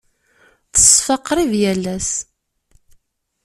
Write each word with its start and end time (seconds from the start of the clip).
Teṣfa 0.73 1.15
qrib 1.27 1.51
yal 1.61 1.83
ass. 1.95 2.09